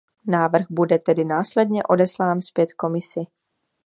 [0.27, 3.19] Návrh bude tedy následně odeslán zpět Komisi.